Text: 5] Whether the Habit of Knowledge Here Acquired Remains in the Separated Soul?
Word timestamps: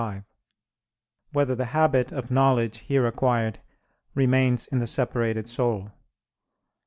5] 0.01 0.23
Whether 1.31 1.53
the 1.53 1.73
Habit 1.77 2.11
of 2.11 2.31
Knowledge 2.31 2.79
Here 2.79 3.05
Acquired 3.05 3.59
Remains 4.15 4.65
in 4.65 4.79
the 4.79 4.87
Separated 4.87 5.47
Soul? 5.47 5.91